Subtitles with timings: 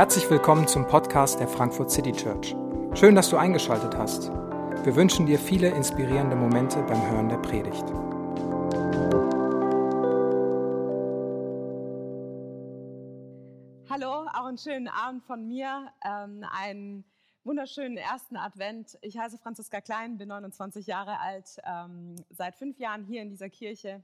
[0.00, 2.56] Herzlich willkommen zum Podcast der Frankfurt City Church.
[2.94, 4.30] Schön, dass du eingeschaltet hast.
[4.82, 7.84] Wir wünschen dir viele inspirierende Momente beim Hören der Predigt.
[13.90, 15.92] Hallo, auch einen schönen Abend von mir.
[16.02, 17.04] Ähm, einen
[17.44, 18.98] wunderschönen ersten Advent.
[19.02, 23.50] Ich heiße Franziska Klein, bin 29 Jahre alt, ähm, seit fünf Jahren hier in dieser
[23.50, 24.02] Kirche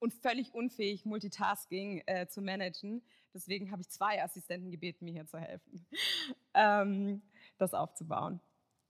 [0.00, 3.02] und völlig unfähig, Multitasking äh, zu managen.
[3.32, 5.86] Deswegen habe ich zwei Assistenten gebeten, mir hier zu helfen,
[6.54, 7.22] ähm,
[7.58, 8.40] das aufzubauen.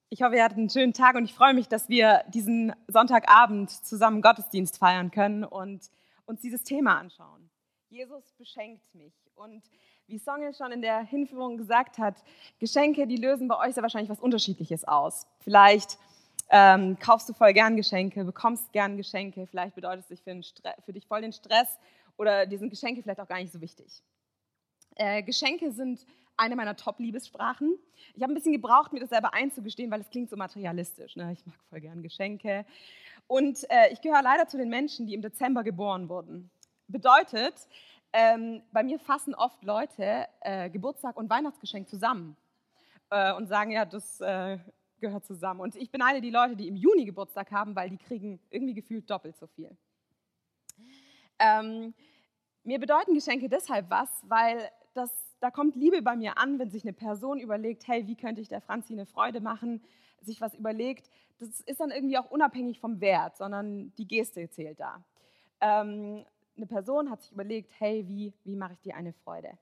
[0.09, 3.71] Ich hoffe, ihr hattet einen schönen Tag und ich freue mich, dass wir diesen Sonntagabend
[3.71, 5.91] zusammen Gottesdienst feiern können und
[6.25, 7.51] uns dieses Thema anschauen.
[7.91, 9.15] Jesus beschenkt mich.
[9.35, 9.63] Und
[10.07, 12.17] wie Songel schon in der Hinführung gesagt hat,
[12.59, 15.27] Geschenke, die lösen bei euch sehr wahrscheinlich was Unterschiedliches aus.
[15.41, 15.99] Vielleicht
[16.51, 20.41] ähm, kaufst du voll gern Geschenke, bekommst gern Geschenke, vielleicht bedeutet es für,
[20.85, 21.79] für dich voll den Stress
[22.17, 24.03] oder dir sind Geschenke vielleicht auch gar nicht so wichtig.
[24.97, 26.05] Äh, Geschenke sind
[26.37, 27.79] eine meiner Top-Liebessprachen.
[28.15, 31.17] Ich habe ein bisschen gebraucht, mir das selber einzugestehen, weil es klingt so materialistisch.
[31.17, 31.33] Ne?
[31.33, 32.65] Ich mag voll gern Geschenke.
[33.27, 36.51] Und äh, ich gehöre leider zu den Menschen, die im Dezember geboren wurden.
[36.89, 37.55] Bedeutet,
[38.13, 42.37] ähm, bei mir fassen oft Leute äh, Geburtstag und Weihnachtsgeschenk zusammen
[43.11, 44.59] äh, und sagen, ja, das äh,
[45.01, 45.61] gehört zusammen.
[45.61, 49.11] Und ich beneide die Leute, die im Juni Geburtstag haben, weil die kriegen irgendwie gefühlt
[49.11, 49.77] doppelt so viel.
[51.39, 51.95] Ähm,
[52.65, 56.85] mir bedeuten Geschenke deshalb was, weil das, da kommt Liebe bei mir an, wenn sich
[56.85, 59.83] eine Person überlegt, hey, wie könnte ich der Franzi eine Freude machen,
[60.21, 61.11] sich was überlegt.
[61.39, 65.03] Das ist dann irgendwie auch unabhängig vom Wert, sondern die Geste zählt da.
[65.61, 66.25] Ähm,
[66.57, 69.57] eine Person hat sich überlegt, hey, wie, wie mache ich dir eine Freude?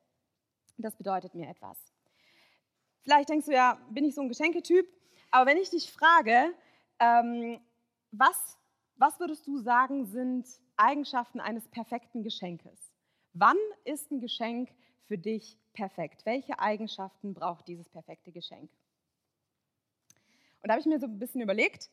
[0.79, 1.79] Das bedeutet mir etwas.
[3.03, 4.87] Vielleicht denkst du ja, bin ich so ein Geschenketyp?
[5.31, 6.55] Aber wenn ich dich frage,
[6.99, 7.61] ähm,
[8.11, 8.59] was,
[8.97, 12.93] was würdest du sagen, sind Eigenschaften eines perfekten Geschenkes?
[13.35, 14.71] Wann ist ein Geschenk
[15.07, 16.25] für dich perfekt?
[16.25, 18.71] Welche Eigenschaften braucht dieses perfekte Geschenk?
[20.63, 21.91] Und da habe ich mir so ein bisschen überlegt,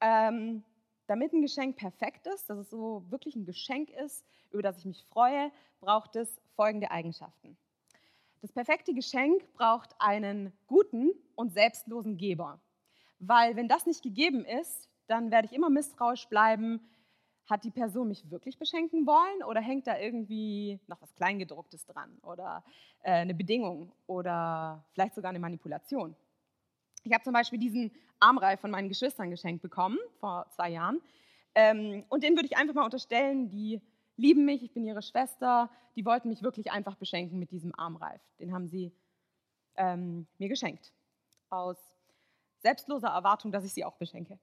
[0.00, 0.62] ähm,
[1.06, 4.84] damit ein Geschenk perfekt ist, dass es so wirklich ein Geschenk ist, über das ich
[4.84, 5.50] mich freue,
[5.80, 7.56] braucht es folgende Eigenschaften.
[8.42, 12.60] Das perfekte Geschenk braucht einen guten und selbstlosen Geber.
[13.18, 16.80] Weil wenn das nicht gegeben ist, dann werde ich immer misstrauisch bleiben,
[17.46, 22.18] hat die Person mich wirklich beschenken wollen oder hängt da irgendwie noch was Kleingedrucktes dran
[22.22, 22.64] oder
[23.02, 26.16] äh, eine Bedingung oder vielleicht sogar eine Manipulation.
[27.04, 31.00] Ich habe zum Beispiel diesen Armreif von meinen Geschwistern geschenkt bekommen vor zwei Jahren
[31.54, 33.80] ähm, und den würde ich einfach mal unterstellen, die
[34.16, 38.20] lieben mich, ich bin ihre Schwester, die wollten mich wirklich einfach beschenken mit diesem Armreif.
[38.40, 38.92] Den haben sie
[39.76, 40.92] ähm, mir geschenkt
[41.48, 41.78] aus
[42.66, 44.38] selbstloser Erwartung, dass ich sie auch beschenke.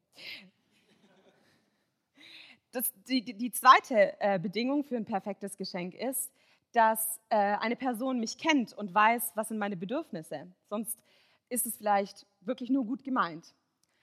[2.71, 6.31] Das, die, die, zweite äh, Bedingung für ein perfektes Geschenk ist,
[6.71, 10.47] dass äh, eine Person mich kennt und weiß, was sind meine Bedürfnisse.
[10.69, 10.97] Sonst
[11.49, 13.53] ist es vielleicht wirklich nur gut gemeint.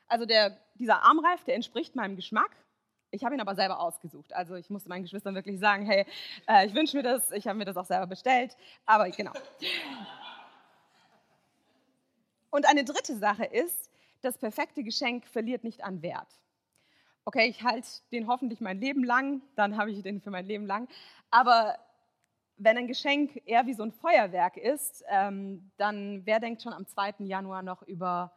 [0.07, 2.51] Also der, dieser Armreif, der entspricht meinem Geschmack.
[3.11, 4.33] Ich habe ihn aber selber ausgesucht.
[4.35, 6.05] Also ich musste meinen Geschwistern wirklich sagen, hey,
[6.47, 8.55] äh, ich wünsche mir das, ich habe mir das auch selber bestellt.
[8.85, 9.33] Aber genau.
[12.51, 13.90] Und eine dritte Sache ist,
[14.23, 16.41] das perfekte Geschenk verliert nicht an Wert.
[17.25, 20.67] Okay, ich halte den hoffentlich mein Leben lang, dann habe ich den für mein Leben
[20.67, 20.89] lang.
[21.31, 21.77] Aber
[22.57, 26.87] wenn ein Geschenk eher wie so ein Feuerwerk ist, ähm, dann wer denkt schon am
[26.87, 27.15] 2.
[27.21, 28.33] Januar noch über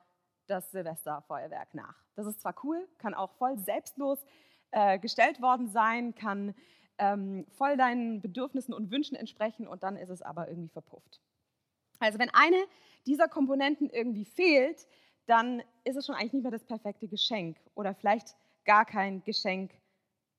[0.47, 1.95] das Silvesterfeuerwerk nach?
[2.15, 4.25] Das ist zwar cool, kann auch voll selbstlos
[4.71, 6.53] äh, gestellt worden sein, kann
[6.97, 11.19] ähm, voll deinen Bedürfnissen und Wünschen entsprechen und dann ist es aber irgendwie verpufft.
[11.99, 12.63] Also wenn eine
[13.05, 14.87] dieser Komponenten irgendwie fehlt,
[15.25, 18.35] dann ist es schon eigentlich nicht mehr das perfekte Geschenk oder vielleicht
[18.65, 19.71] gar kein Geschenk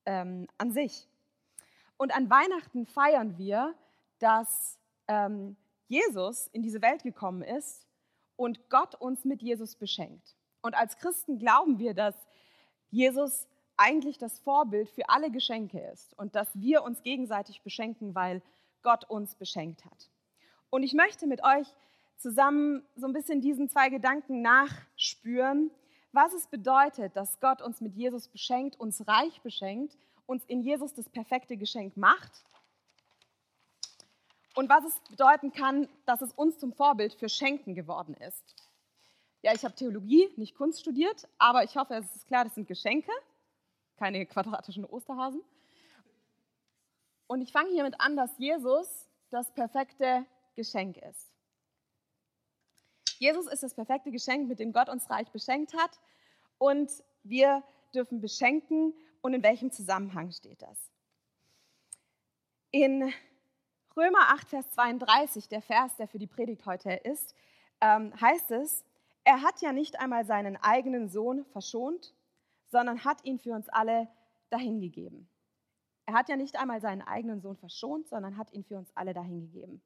[0.05, 1.07] ähm, an sich.
[1.97, 3.73] Und an Weihnachten feiern wir,
[4.19, 5.55] dass ähm,
[5.87, 7.87] Jesus in diese Welt gekommen ist
[8.35, 10.35] und Gott uns mit Jesus beschenkt.
[10.61, 12.15] Und als Christen glauben wir, dass
[12.89, 13.47] Jesus
[13.77, 18.41] eigentlich das Vorbild für alle Geschenke ist und dass wir uns gegenseitig beschenken, weil
[18.81, 20.09] Gott uns beschenkt hat.
[20.69, 21.67] Und ich möchte mit euch
[22.17, 25.71] zusammen so ein bisschen diesen zwei Gedanken nachspüren,
[26.11, 30.93] was es bedeutet, dass Gott uns mit Jesus beschenkt, uns reich beschenkt, uns in Jesus
[30.93, 32.45] das perfekte Geschenk macht
[34.55, 38.55] und was es bedeuten kann, dass es uns zum Vorbild für Schenken geworden ist.
[39.41, 42.67] Ja, ich habe Theologie, nicht Kunst studiert, aber ich hoffe, es ist klar, das sind
[42.67, 43.11] Geschenke,
[43.97, 45.41] keine quadratischen Osterhasen.
[47.27, 50.25] Und ich fange hiermit an, dass Jesus das perfekte
[50.55, 51.34] Geschenk ist.
[53.19, 55.99] Jesus ist das perfekte Geschenk, mit dem Gott uns reich beschenkt hat.
[56.57, 56.91] Und
[57.23, 57.63] wir
[57.93, 58.93] dürfen beschenken.
[59.21, 60.91] Und in welchem Zusammenhang steht das?
[62.71, 63.11] In
[63.95, 67.33] Römer 8, Vers 32, der Vers, der für die Predigt heute ist,
[67.81, 68.83] ähm, heißt es,
[69.23, 72.13] er hat ja nicht einmal seinen eigenen Sohn verschont,
[72.67, 74.07] sondern hat ihn für uns alle
[74.49, 75.27] dahingegeben.
[76.05, 79.13] Er hat ja nicht einmal seinen eigenen Sohn verschont, sondern hat ihn für uns alle
[79.13, 79.81] dahingegeben.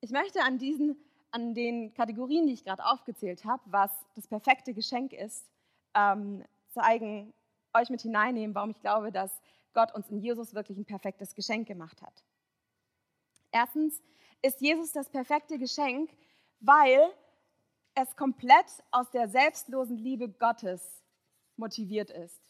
[0.00, 0.96] Ich möchte an diesen,
[1.32, 5.50] an den Kategorien, die ich gerade aufgezählt habe, was das perfekte Geschenk ist,
[5.94, 7.32] ähm, zeigen,
[7.74, 9.40] euch mit hineinnehmen, warum ich glaube, dass
[9.72, 12.22] Gott uns in Jesus wirklich ein perfektes Geschenk gemacht hat.
[13.50, 14.00] Erstens
[14.42, 16.10] ist Jesus das perfekte Geschenk,
[16.60, 17.12] weil
[17.94, 21.02] es komplett aus der selbstlosen Liebe Gottes
[21.56, 22.40] motiviert ist.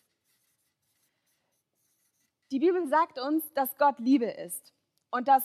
[2.50, 4.72] Die Bibel sagt uns, dass Gott Liebe ist
[5.10, 5.42] und dass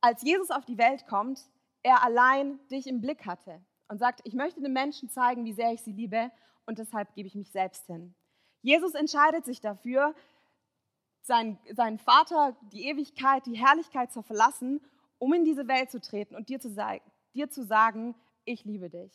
[0.00, 1.40] als Jesus auf die Welt kommt,
[1.82, 5.72] er allein dich im Blick hatte und sagt, ich möchte den Menschen zeigen, wie sehr
[5.72, 6.30] ich sie liebe
[6.66, 8.14] und deshalb gebe ich mich selbst hin.
[8.62, 10.14] Jesus entscheidet sich dafür,
[11.22, 14.80] seinen, seinen Vater, die Ewigkeit, die Herrlichkeit zu verlassen,
[15.18, 16.74] um in diese Welt zu treten und dir zu,
[17.34, 18.14] dir zu sagen,
[18.44, 19.12] ich liebe dich.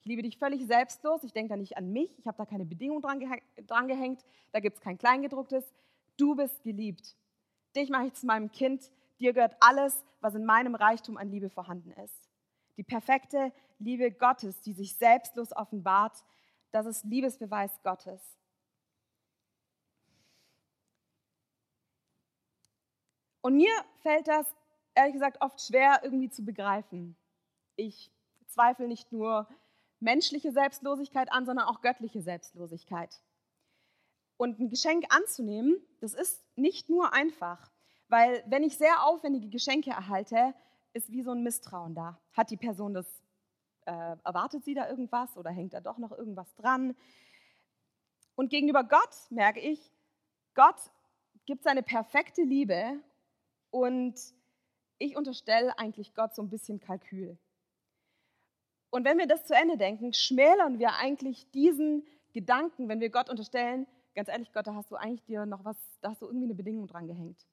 [0.00, 1.24] Ich liebe dich völlig selbstlos.
[1.24, 2.16] Ich denke da nicht an mich.
[2.18, 3.28] Ich habe da keine Bedingung dran, geh
[3.66, 4.24] dran gehängt.
[4.52, 5.64] Da gibt es kein Kleingedrucktes.
[6.16, 7.16] Du bist geliebt.
[7.76, 8.90] Dich mache ich zu meinem Kind.
[9.20, 12.28] Dir gehört alles, was in meinem Reichtum an Liebe vorhanden ist.
[12.76, 16.24] Die perfekte Liebe Gottes, die sich selbstlos offenbart,
[16.70, 18.20] das ist Liebesbeweis Gottes.
[23.40, 23.72] Und mir
[24.02, 24.46] fällt das,
[24.94, 27.16] ehrlich gesagt, oft schwer irgendwie zu begreifen.
[27.76, 28.12] Ich
[28.46, 29.48] zweifle nicht nur
[30.00, 33.20] menschliche Selbstlosigkeit an, sondern auch göttliche Selbstlosigkeit.
[34.36, 37.72] Und ein Geschenk anzunehmen, das ist nicht nur einfach,
[38.08, 40.54] weil wenn ich sehr aufwendige Geschenke erhalte,
[40.92, 42.18] ist wie so ein Misstrauen da.
[42.32, 43.06] Hat die Person das,
[43.86, 46.96] äh, erwartet sie da irgendwas oder hängt da doch noch irgendwas dran?
[48.34, 49.92] Und gegenüber Gott merke ich,
[50.54, 50.76] Gott
[51.44, 53.00] gibt seine perfekte Liebe
[53.70, 54.14] und
[54.98, 57.38] ich unterstelle eigentlich Gott so ein bisschen Kalkül.
[58.90, 63.28] Und wenn wir das zu Ende denken, schmälern wir eigentlich diesen Gedanken, wenn wir Gott
[63.28, 66.46] unterstellen, ganz ehrlich, Gott, da hast du eigentlich dir noch was, da hast du irgendwie
[66.46, 67.46] eine Bedingung dran gehängt.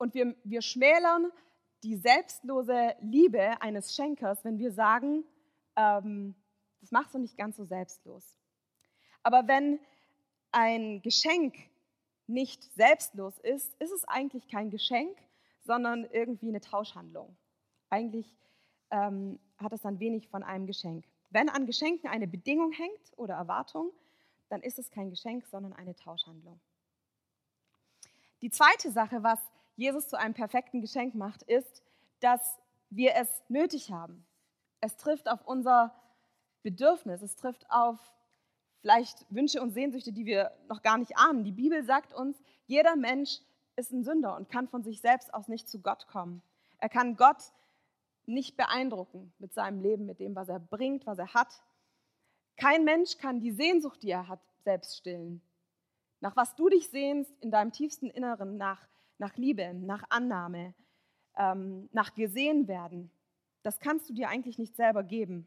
[0.00, 1.30] Und wir, wir schmälern
[1.82, 5.24] die selbstlose Liebe eines Schenkers, wenn wir sagen,
[5.76, 6.34] ähm,
[6.80, 8.34] das machst du nicht ganz so selbstlos.
[9.22, 9.78] Aber wenn
[10.52, 11.54] ein Geschenk
[12.26, 15.18] nicht selbstlos ist, ist es eigentlich kein Geschenk,
[15.66, 17.36] sondern irgendwie eine Tauschhandlung.
[17.90, 18.38] Eigentlich
[18.90, 21.04] ähm, hat es dann wenig von einem Geschenk.
[21.28, 23.90] Wenn an Geschenken eine Bedingung hängt oder Erwartung,
[24.48, 26.58] dann ist es kein Geschenk, sondern eine Tauschhandlung.
[28.40, 29.38] Die zweite Sache, was
[29.80, 31.82] Jesus zu einem perfekten Geschenk macht, ist,
[32.20, 32.60] dass
[32.90, 34.26] wir es nötig haben.
[34.82, 35.94] Es trifft auf unser
[36.62, 37.98] Bedürfnis, es trifft auf
[38.82, 41.44] vielleicht Wünsche und Sehnsüchte, die wir noch gar nicht ahnen.
[41.44, 42.36] Die Bibel sagt uns,
[42.66, 43.40] jeder Mensch
[43.76, 46.42] ist ein Sünder und kann von sich selbst aus nicht zu Gott kommen.
[46.76, 47.42] Er kann Gott
[48.26, 51.62] nicht beeindrucken mit seinem Leben, mit dem, was er bringt, was er hat.
[52.58, 55.40] Kein Mensch kann die Sehnsucht, die er hat, selbst stillen.
[56.20, 58.86] Nach was du dich sehnst in deinem tiefsten Inneren, nach,
[59.20, 60.74] nach Liebe, nach Annahme,
[61.36, 63.10] ähm, nach gesehen werden,
[63.62, 65.46] das kannst du dir eigentlich nicht selber geben.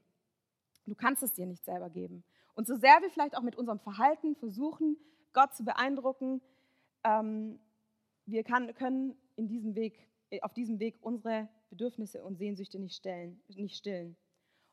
[0.85, 2.23] Du kannst es dir nicht selber geben.
[2.53, 4.97] Und so sehr wir vielleicht auch mit unserem Verhalten versuchen,
[5.33, 6.41] Gott zu beeindrucken,
[7.03, 7.59] ähm,
[8.25, 12.95] wir kann, können in diesem Weg, äh, auf diesem Weg unsere Bedürfnisse und Sehnsüchte nicht,
[12.95, 14.15] stellen, nicht stillen.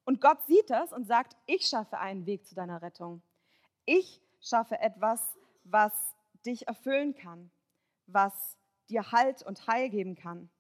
[0.05, 3.23] Und Gott sieht das und sagt, ich schaffe einen Weg zu deiner Rettung.
[3.87, 6.15] Ich schaffe etwas, was
[6.45, 7.51] dich erfüllen kann,
[8.07, 8.60] was
[8.91, 10.51] dir Halt und Heil geben kann.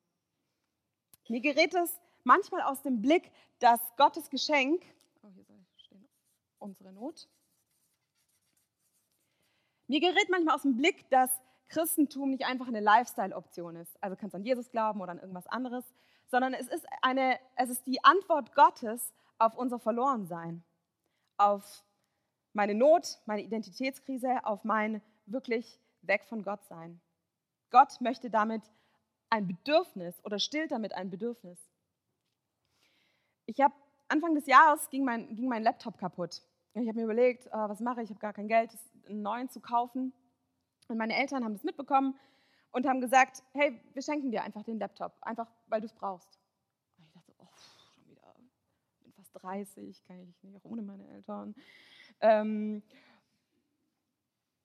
[1.28, 4.82] Mir gerät es manchmal aus dem Blick, dass Gottes Geschenk,
[5.22, 5.44] oh, hier
[5.76, 6.08] stehen,
[6.58, 7.28] unsere Not.
[9.86, 11.30] Mir gerät manchmal aus dem Blick, dass
[11.68, 13.96] Christentum nicht einfach eine Lifestyle-Option ist.
[14.02, 15.84] Also kannst du an Jesus glauben oder an irgendwas anderes,
[16.26, 20.64] sondern es ist, eine, es ist die Antwort Gottes auf unser Verlorensein,
[21.36, 21.84] auf
[22.52, 27.00] meine Not, meine Identitätskrise, auf mein wirklich weg von Gott sein.
[27.70, 28.62] Gott möchte damit
[29.30, 31.58] ein Bedürfnis oder stillt damit ein Bedürfnis.
[33.46, 33.74] Ich habe
[34.08, 36.42] Anfang des Jahres ging mein, ging mein Laptop kaputt.
[36.74, 38.04] Ich habe mir überlegt, äh, was mache ich?
[38.04, 38.70] Ich habe gar kein Geld,
[39.08, 40.12] einen neuen zu kaufen.
[40.88, 42.18] Und meine Eltern haben das mitbekommen
[42.72, 46.38] und haben gesagt, hey, wir schenken dir einfach den Laptop, einfach weil du es brauchst.
[46.98, 47.46] Und ich dachte, oh,
[47.94, 48.34] schon wieder,
[48.92, 51.54] ich bin fast 30, kann ich nicht, auch ohne meine Eltern.
[52.20, 52.82] Ähm,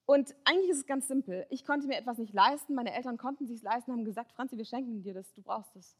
[0.05, 1.45] und eigentlich ist es ganz simpel.
[1.49, 4.57] Ich konnte mir etwas nicht leisten, meine Eltern konnten sich es leisten, haben gesagt, Franzi,
[4.57, 5.97] wir schenken dir das, du brauchst es.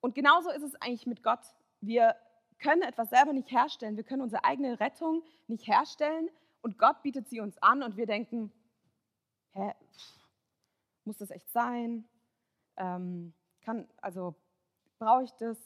[0.00, 1.40] Und genauso ist es eigentlich mit Gott.
[1.80, 2.16] Wir
[2.58, 6.28] können etwas selber nicht herstellen, wir können unsere eigene Rettung nicht herstellen
[6.62, 8.52] und Gott bietet sie uns an und wir denken,
[9.52, 9.72] hä,
[11.04, 12.08] muss das echt sein?
[12.76, 14.34] ähm, kann, also
[14.98, 15.58] brauche ich das?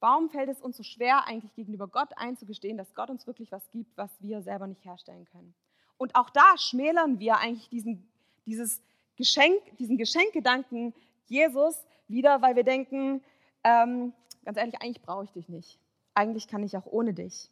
[0.00, 3.70] Warum fällt es uns so schwer, eigentlich gegenüber Gott einzugestehen, dass Gott uns wirklich was
[3.70, 5.54] gibt, was wir selber nicht herstellen können?
[6.00, 8.08] Und auch da schmälern wir eigentlich diesen,
[8.46, 8.80] dieses
[9.16, 10.94] Geschenk, diesen Geschenkgedanken
[11.26, 11.76] Jesus
[12.08, 13.22] wieder, weil wir denken,
[13.64, 14.14] ähm,
[14.46, 15.78] ganz ehrlich, eigentlich brauche ich dich nicht.
[16.14, 17.50] Eigentlich kann ich auch ohne dich.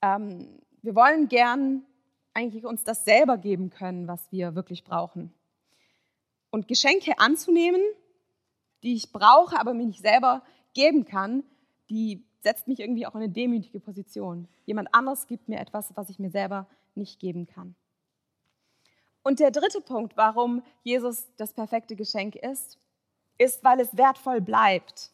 [0.00, 1.84] Ähm, wir wollen gern
[2.32, 5.34] eigentlich uns das selber geben können, was wir wirklich brauchen.
[6.48, 7.82] Und Geschenke anzunehmen,
[8.82, 10.42] die ich brauche, aber mir nicht selber
[10.72, 11.44] geben kann,
[11.90, 14.46] die setzt mich irgendwie auch in eine demütige Position.
[14.66, 17.74] Jemand anderes gibt mir etwas, was ich mir selber nicht geben kann.
[19.22, 22.78] Und der dritte Punkt, warum Jesus das perfekte Geschenk ist,
[23.38, 25.10] ist, weil es wertvoll bleibt.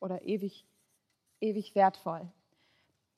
[0.00, 0.64] Oder ewig,
[1.40, 2.26] ewig wertvoll.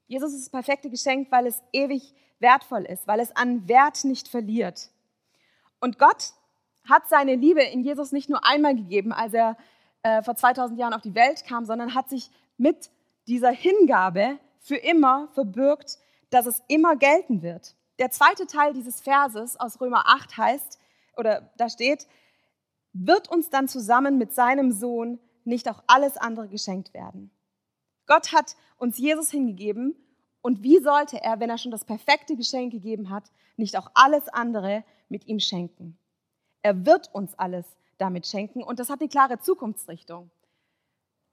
[0.09, 4.27] Jesus ist das perfekte Geschenk, weil es ewig wertvoll ist, weil es an Wert nicht
[4.27, 4.91] verliert.
[5.79, 6.33] Und Gott
[6.90, 9.56] hat seine Liebe in Jesus nicht nur einmal gegeben, als er
[10.02, 12.90] äh, vor 2000 Jahren auf die Welt kam, sondern hat sich mit
[13.26, 15.99] dieser Hingabe für immer verbürgt,
[16.30, 17.75] dass es immer gelten wird.
[17.99, 20.78] Der zweite Teil dieses Verses aus Römer 8 heißt,
[21.16, 22.06] oder da steht,
[22.92, 27.30] wird uns dann zusammen mit seinem Sohn nicht auch alles andere geschenkt werden.
[28.06, 29.94] Gott hat uns Jesus hingegeben
[30.42, 34.28] und wie sollte er, wenn er schon das perfekte Geschenk gegeben hat, nicht auch alles
[34.28, 36.00] andere mit ihm schenken?
[36.62, 37.67] Er wird uns alles
[37.99, 40.31] damit schenken und das hat die klare Zukunftsrichtung.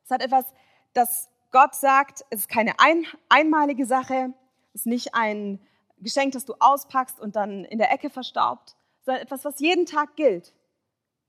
[0.03, 0.46] Es hat etwas,
[0.93, 4.34] das Gott sagt, es ist keine ein, einmalige Sache,
[4.74, 5.60] es ist nicht ein
[6.00, 10.15] Geschenk, das du auspackst und dann in der Ecke verstaubt, sondern etwas, was jeden Tag
[10.15, 10.53] gilt.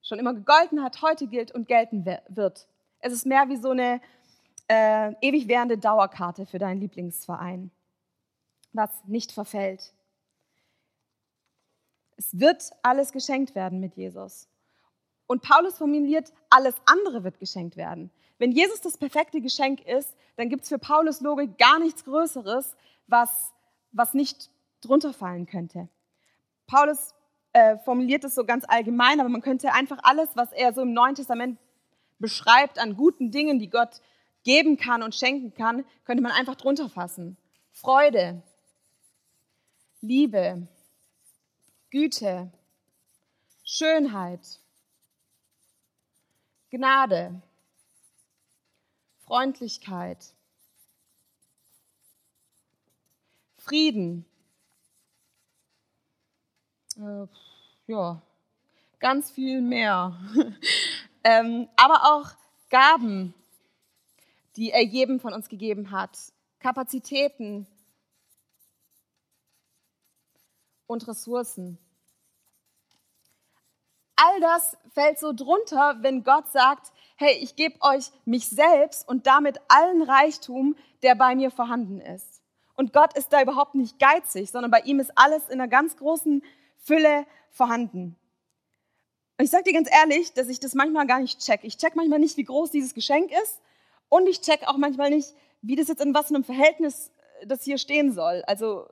[0.02, 2.68] Schon immer gegolten hat, heute gilt und gelten wird.
[3.00, 4.00] Es ist mehr wie so eine
[4.68, 7.70] äh, ewig währende Dauerkarte für deinen Lieblingsverein,
[8.72, 9.92] was nicht verfällt.
[12.18, 14.48] Es wird alles geschenkt werden mit Jesus.
[15.28, 18.10] Und Paulus formuliert, alles andere wird geschenkt werden.
[18.38, 22.76] Wenn Jesus das perfekte Geschenk ist, dann gibt es für Paulus Logik gar nichts Größeres,
[23.06, 23.52] was,
[23.92, 25.88] was nicht drunter fallen könnte.
[26.66, 27.14] Paulus
[27.52, 30.92] äh, formuliert es so ganz allgemein, aber man könnte einfach alles, was er so im
[30.92, 31.58] Neuen Testament
[32.18, 34.00] beschreibt an guten Dingen, die Gott
[34.44, 37.36] geben kann und schenken kann, könnte man einfach drunter fassen.
[37.72, 38.42] Freude,
[40.00, 40.66] Liebe,
[41.90, 42.52] Güte,
[43.64, 44.60] Schönheit,
[46.70, 47.40] Gnade,
[49.20, 50.34] Freundlichkeit,
[53.56, 54.26] Frieden.
[56.96, 57.26] Äh,
[57.86, 58.20] ja,
[58.98, 60.18] ganz viel mehr.
[61.24, 62.30] ähm, aber auch
[62.68, 63.32] Gaben,
[64.56, 66.18] die er jedem von uns gegeben hat,
[66.58, 67.66] Kapazitäten
[70.88, 71.78] und Ressourcen.
[74.16, 79.28] All das fällt so drunter, wenn Gott sagt, hey, ich gebe euch mich selbst und
[79.28, 82.42] damit allen Reichtum, der bei mir vorhanden ist.
[82.74, 85.96] Und Gott ist da überhaupt nicht geizig, sondern bei ihm ist alles in einer ganz
[85.96, 86.42] großen
[86.78, 88.16] Fülle vorhanden.
[89.38, 91.60] Und ich sage dir ganz ehrlich, dass ich das manchmal gar nicht check.
[91.62, 93.60] Ich check manchmal nicht, wie groß dieses Geschenk ist
[94.08, 97.62] und ich check auch manchmal nicht, wie das jetzt in was einem Verhältnis äh, das
[97.62, 98.42] hier stehen soll.
[98.46, 98.88] Also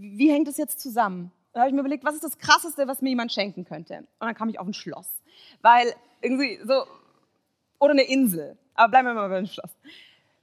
[0.00, 1.32] wie hängt das jetzt zusammen?
[1.52, 3.98] Da habe ich mir überlegt, was ist das Krasseste, was mir jemand schenken könnte?
[3.98, 5.22] Und dann kam ich auf ein Schloss.
[5.62, 6.84] Weil irgendwie so,
[7.78, 8.56] oder eine Insel.
[8.74, 9.70] Aber bleiben wir mal bei dem Schloss.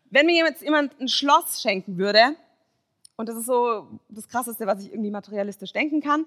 [0.09, 2.35] Wenn mir jetzt jemand ein Schloss schenken würde,
[3.17, 6.25] und das ist so das Krasseste, was ich irgendwie materialistisch denken kann,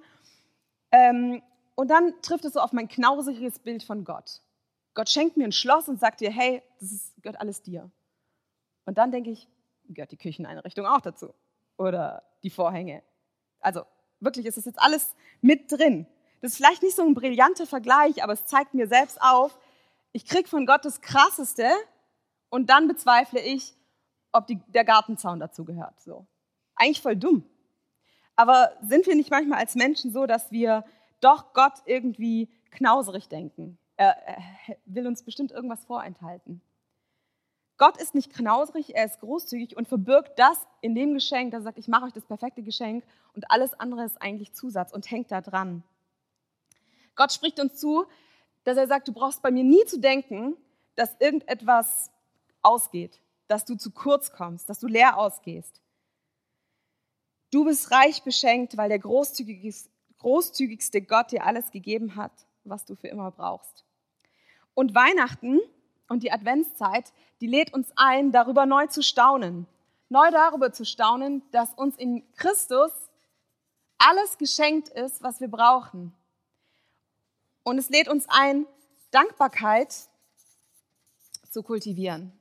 [0.91, 1.43] ähm,
[1.75, 4.41] und dann trifft es so auf mein knausiges Bild von Gott.
[4.95, 7.91] Gott schenkt mir ein Schloss und sagt dir, hey, das ist, gehört alles dir.
[8.85, 9.47] Und dann denke ich,
[9.89, 11.35] gehört die Kücheneinrichtung auch dazu.
[11.77, 13.03] Oder die Vorhänge.
[13.61, 13.83] Also
[14.21, 16.07] wirklich, ist das jetzt alles mit drin.
[16.41, 19.59] Das ist vielleicht nicht so ein brillanter Vergleich, aber es zeigt mir selbst auf,
[20.13, 21.69] ich kriege von Gott das Krasseste
[22.49, 23.75] und dann bezweifle ich,
[24.33, 26.01] ob die, der Gartenzaun dazu gehört.
[26.01, 26.27] So.
[26.77, 27.45] Eigentlich voll dumm.
[28.37, 30.85] Aber sind wir nicht manchmal als Menschen so, dass wir
[31.21, 33.79] doch Gott irgendwie knauserig denken?
[33.97, 36.63] Er, er will uns bestimmt irgendwas vorenthalten.
[37.79, 41.65] Gott ist nicht knauserig, er ist großzügig und verbirgt das in dem Geschenk, dass er
[41.65, 43.05] sagt, ich mache euch das perfekte Geschenk
[43.35, 45.85] und alles andere ist eigentlich Zusatz und hängt da dran.
[47.15, 48.05] Gott spricht uns zu,
[48.65, 50.57] dass er sagt, du brauchst bei mir nie zu denken,
[50.97, 52.11] dass irgendetwas
[52.63, 55.81] ausgeht, dass du zu kurz kommst, dass du leer ausgehst.
[57.51, 62.33] Du bist reich beschenkt, weil der großzügigste Gott dir alles gegeben hat,
[62.65, 63.85] was du für immer brauchst.
[64.75, 65.61] Und Weihnachten
[66.09, 69.67] und die Adventszeit, die lädt uns ein, darüber neu zu staunen.
[70.09, 72.91] Neu darüber zu staunen, dass uns in Christus
[73.99, 76.15] alles geschenkt ist, was wir brauchen.
[77.63, 78.67] Und es lädt uns ein,
[79.11, 79.95] Dankbarkeit
[81.51, 82.33] zu kultivieren.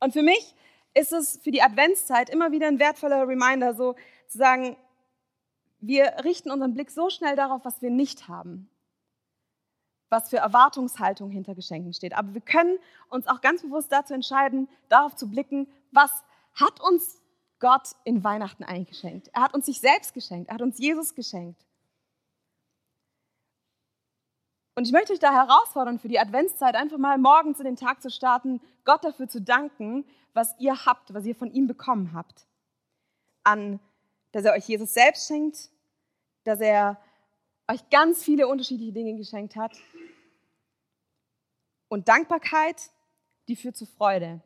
[0.00, 0.54] Und für mich
[0.94, 3.94] ist es für die Adventszeit immer wieder ein wertvoller Reminder, so
[4.28, 4.76] zu sagen,
[5.80, 8.70] wir richten unseren Blick so schnell darauf, was wir nicht haben,
[10.14, 12.16] was für Erwartungshaltung hinter Geschenken steht.
[12.16, 12.78] Aber wir können
[13.08, 16.22] uns auch ganz bewusst dazu entscheiden, darauf zu blicken, was
[16.54, 17.20] hat uns
[17.58, 19.28] Gott in Weihnachten eigentlich geschenkt.
[19.32, 21.60] Er hat uns sich selbst geschenkt, er hat uns Jesus geschenkt.
[24.76, 28.00] Und ich möchte euch da herausfordern, für die Adventszeit einfach mal morgens in den Tag
[28.00, 32.46] zu starten, Gott dafür zu danken, was ihr habt, was ihr von ihm bekommen habt.
[33.42, 33.80] An,
[34.32, 35.70] dass er euch Jesus selbst schenkt,
[36.44, 37.00] dass er
[37.68, 39.72] euch ganz viele unterschiedliche Dinge geschenkt hat.
[41.94, 42.90] Und Dankbarkeit,
[43.46, 44.40] die führt zu Freude.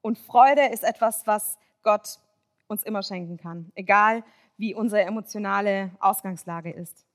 [0.00, 2.18] Und Freude ist etwas, was Gott
[2.66, 4.24] uns immer schenken kann, egal
[4.56, 7.06] wie unsere emotionale Ausgangslage ist.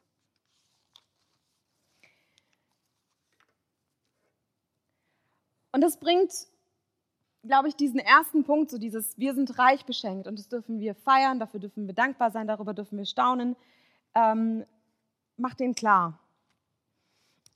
[5.73, 6.31] Und das bringt,
[7.43, 10.95] glaube ich, diesen ersten Punkt, so dieses, wir sind reich beschenkt und das dürfen wir
[10.95, 13.57] feiern, dafür dürfen wir dankbar sein, darüber dürfen wir staunen,
[14.15, 14.65] ähm,
[15.35, 16.21] macht den klar.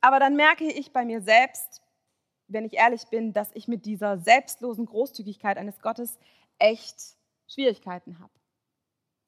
[0.02, 1.87] Aber dann merke ich bei mir selbst,
[2.48, 6.18] wenn ich ehrlich bin, dass ich mit dieser selbstlosen Großzügigkeit eines Gottes
[6.60, 7.16] echt
[7.48, 8.32] Schwierigkeiten habe.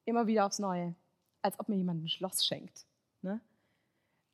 [0.05, 0.95] Immer wieder aufs Neue,
[1.41, 2.85] als ob mir jemand ein Schloss schenkt.
[3.21, 3.39] Ne?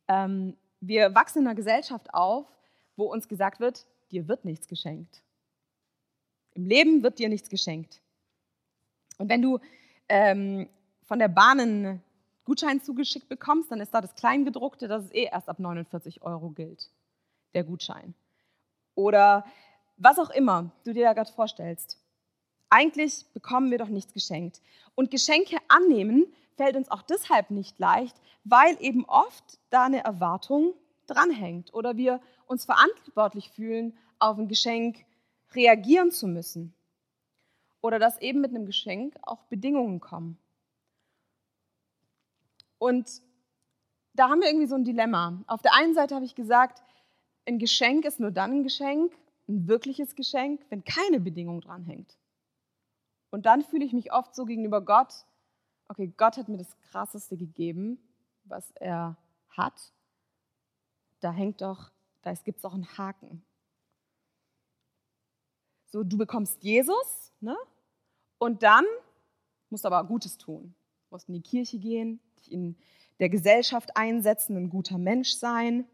[0.07, 2.47] Ähm, wir wachsen in einer Gesellschaft auf,
[2.95, 5.23] wo uns gesagt wird, dir wird nichts geschenkt.
[6.53, 8.01] Im Leben wird dir nichts geschenkt.
[9.17, 9.59] Und wenn du
[10.07, 10.69] ähm,
[11.03, 12.03] von der Bahn einen
[12.45, 16.49] Gutschein zugeschickt bekommst, dann ist da das Kleingedruckte, dass es eh erst ab 49 Euro
[16.51, 16.89] gilt,
[17.53, 18.13] der Gutschein.
[18.95, 19.45] Oder
[19.97, 21.99] was auch immer du dir da gerade vorstellst.
[22.69, 24.61] Eigentlich bekommen wir doch nichts geschenkt.
[24.95, 30.73] Und Geschenke annehmen fällt uns auch deshalb nicht leicht, weil eben oft da eine Erwartung
[31.07, 35.05] dranhängt oder wir uns verantwortlich fühlen, auf ein Geschenk
[35.53, 36.73] reagieren zu müssen.
[37.81, 40.37] Oder dass eben mit einem Geschenk auch Bedingungen kommen.
[42.77, 43.21] Und
[44.13, 45.43] da haben wir irgendwie so ein Dilemma.
[45.47, 46.81] Auf der einen Seite habe ich gesagt,
[47.45, 49.13] ein Geschenk ist nur dann ein Geschenk,
[49.47, 52.17] ein wirkliches Geschenk, wenn keine Bedingung dranhängt.
[53.29, 55.25] Und dann fühle ich mich oft so gegenüber Gott,
[55.87, 57.99] okay, Gott hat mir das Krasseste gegeben,
[58.45, 59.17] was er
[59.49, 59.93] hat.
[61.19, 63.43] Da hängt doch, da gibt es auch einen Haken.
[65.87, 67.55] So, du bekommst Jesus, ne?
[68.37, 68.85] Und dann
[69.69, 70.75] musst du aber Gutes tun.
[71.09, 72.75] Du musst in die Kirche gehen, dich in
[73.19, 75.87] der Gesellschaft einsetzen, ein guter Mensch sein.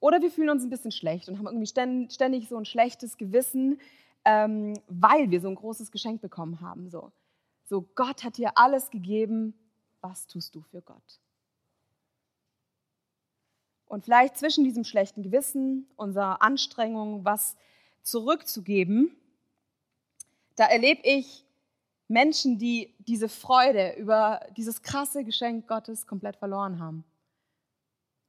[0.00, 3.78] Oder wir fühlen uns ein bisschen schlecht und haben irgendwie ständig so ein schlechtes Gewissen,
[4.24, 6.90] ähm, weil wir so ein großes Geschenk bekommen haben.
[6.90, 7.12] So.
[7.66, 9.54] so, Gott hat dir alles gegeben,
[10.00, 11.20] was tust du für Gott?
[13.86, 17.56] Und vielleicht zwischen diesem schlechten Gewissen, unserer Anstrengung, was
[18.02, 19.10] zurückzugeben,
[20.56, 21.44] da erlebe ich
[22.06, 27.04] Menschen, die diese Freude über dieses krasse Geschenk Gottes komplett verloren haben.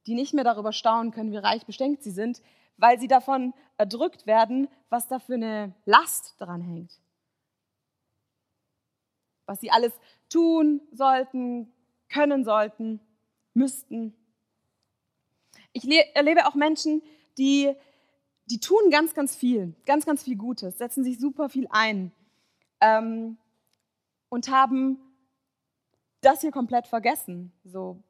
[0.06, 2.42] Die nicht mehr darüber staunen können, wie reich beschenkt sie sind,
[2.76, 6.98] weil sie davon erdrückt werden, was da für eine Last dran hängt.
[9.46, 9.92] Was sie alles
[10.28, 11.72] tun sollten,
[12.08, 13.00] können sollten,
[13.54, 14.14] müssten.
[15.72, 17.02] Ich erlebe auch Menschen,
[17.38, 17.74] die
[18.46, 22.12] die tun ganz, ganz viel, ganz, ganz viel Gutes, setzen sich super viel ein
[22.80, 23.38] ähm,
[24.28, 24.98] und haben
[26.20, 27.52] das hier komplett vergessen.
[27.64, 28.02] So,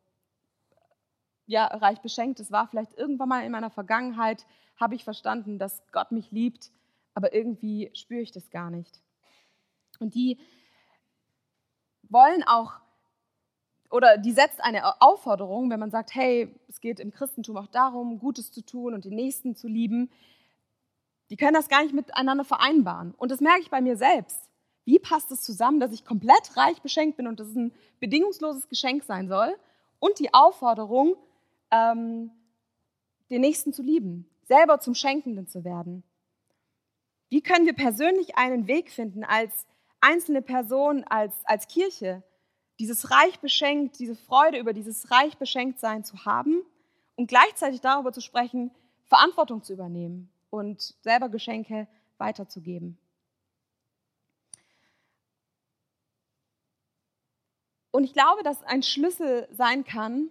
[1.46, 5.82] ja, reich beschenkt, es war vielleicht irgendwann mal in meiner Vergangenheit, habe ich verstanden, dass
[5.92, 6.70] Gott mich liebt,
[7.14, 9.00] aber irgendwie spüre ich das gar nicht.
[9.98, 10.38] Und die
[12.08, 12.80] wollen auch,
[13.90, 18.18] oder die setzt eine Aufforderung, wenn man sagt, hey, es geht im Christentum auch darum,
[18.18, 20.10] Gutes zu tun und den Nächsten zu lieben,
[21.30, 23.14] die können das gar nicht miteinander vereinbaren.
[23.14, 24.50] Und das merke ich bei mir selbst.
[24.84, 29.04] Wie passt es zusammen, dass ich komplett reich beschenkt bin und das ein bedingungsloses Geschenk
[29.04, 29.56] sein soll
[29.98, 31.16] und die Aufforderung,
[31.72, 32.30] ähm,
[33.30, 36.04] den Nächsten zu lieben, selber zum Schenkenden zu werden?
[37.28, 39.66] Wie können wir persönlich einen Weg finden, als
[40.00, 42.22] einzelne Person, als, als Kirche,
[42.78, 46.62] dieses reich beschenkt, diese Freude über dieses reich beschenkt sein zu haben
[47.16, 48.70] und gleichzeitig darüber zu sprechen,
[49.06, 52.98] Verantwortung zu übernehmen, und selber Geschenke weiterzugeben.
[57.90, 60.28] Und ich glaube, dass ein Schlüssel sein kann,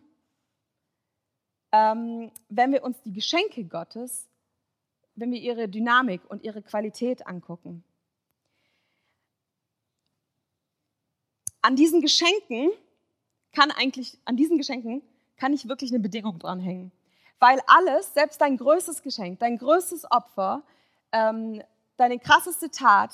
[1.71, 4.27] ähm, wenn wir uns die Geschenke Gottes,
[5.15, 7.83] wenn wir ihre Dynamik und ihre Qualität angucken.
[11.61, 12.71] an diesen Geschenken
[13.53, 15.01] kann eigentlich, an diesen Geschenken
[15.37, 16.91] kann nicht wirklich eine Bedingung dranhängen.
[17.39, 20.63] Weil alles, selbst dein größtes Geschenk, dein größtes Opfer,
[21.11, 21.61] ähm,
[21.97, 23.11] deine krasseste Tat,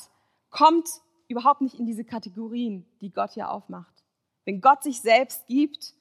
[0.49, 0.87] kommt
[1.27, 4.03] überhaupt nicht in diese Kategorien, die Gott hier aufmacht.
[4.45, 5.93] Wenn Gott sich selbst gibt,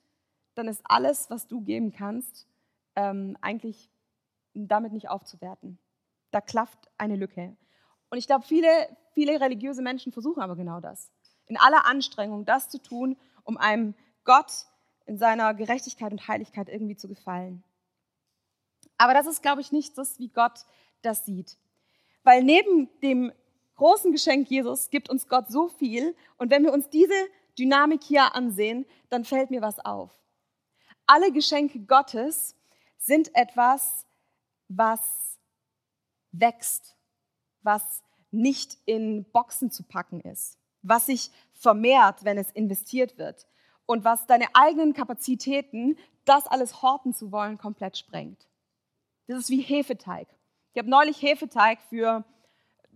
[0.56, 2.46] dann ist alles, was du geben kannst,
[2.96, 3.90] ähm, eigentlich
[4.54, 5.78] damit nicht aufzuwerten.
[6.30, 7.56] Da klafft eine Lücke.
[8.08, 8.68] Und ich glaube, viele,
[9.12, 11.10] viele religiöse Menschen versuchen aber genau das.
[11.46, 14.66] In aller Anstrengung, das zu tun, um einem Gott
[15.04, 17.62] in seiner Gerechtigkeit und Heiligkeit irgendwie zu gefallen.
[18.98, 20.64] Aber das ist, glaube ich, nicht das, wie Gott
[21.02, 21.58] das sieht.
[22.24, 23.30] Weil neben dem
[23.76, 26.16] großen Geschenk Jesus gibt uns Gott so viel.
[26.38, 27.14] Und wenn wir uns diese
[27.58, 30.10] Dynamik hier ansehen, dann fällt mir was auf.
[31.06, 32.54] Alle Geschenke Gottes
[32.98, 34.06] sind etwas,
[34.68, 35.38] was
[36.32, 36.96] wächst,
[37.62, 43.46] was nicht in Boxen zu packen ist, was sich vermehrt, wenn es investiert wird
[43.86, 48.46] und was deine eigenen Kapazitäten, das alles horten zu wollen, komplett sprengt.
[49.28, 50.28] Das ist wie Hefeteig.
[50.72, 52.24] Ich habe neulich Hefeteig für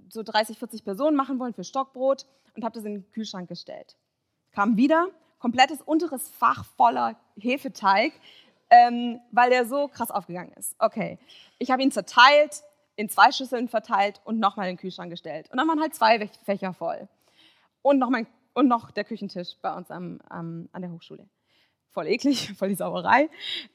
[0.09, 3.97] so 30, 40 Personen machen wollen, für Stockbrot und habe das in den Kühlschrank gestellt.
[4.53, 5.09] Kam wieder,
[5.41, 8.13] komplettes unteres Fach voller Hefeteig,
[8.71, 10.77] ähm, weil der so krass aufgegangen ist.
[10.79, 11.19] Okay,
[11.59, 12.63] ich habe ihn zerteilt,
[12.95, 15.51] in zwei Schüsseln verteilt und nochmal in den Kühlschrank gestellt.
[15.51, 17.09] Und dann waren halt zwei Fächer voll.
[17.83, 21.27] Und noch, mein, und noch der Küchentisch bei uns am, am, an der Hochschule.
[21.89, 23.31] Voll eklig, voll die Sauerei.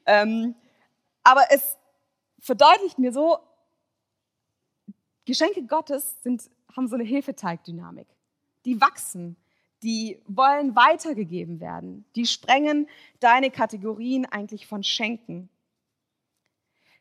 [0.06, 0.54] Ähm,
[1.24, 1.76] aber es
[2.38, 3.38] verdeutlicht mir so,
[5.24, 8.06] Geschenke Gottes sind, haben so eine Hefeteigdynamik.
[8.64, 9.36] Die wachsen,
[9.82, 12.88] die wollen weitergegeben werden, die sprengen
[13.20, 15.48] deine Kategorien eigentlich von Schenken.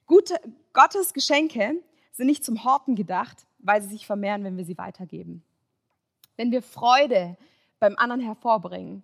[0.06, 0.36] Gute,
[0.74, 5.44] Gottes Geschenke sind nicht zum Horten gedacht, weil sie sich vermehren, wenn wir sie weitergeben.
[6.38, 7.38] Wenn wir Freude
[7.80, 9.04] beim anderen hervorbringen,